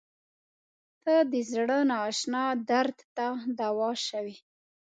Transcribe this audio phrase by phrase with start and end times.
[1.03, 3.25] •ته د زړه نااشنا درد ته
[3.59, 4.35] دوا شوې.